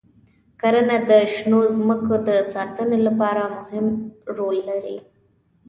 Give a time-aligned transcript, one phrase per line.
[0.59, 3.85] کرنه د شنو ځمکو د ساتنې لپاره مهم
[4.37, 4.97] رول لري.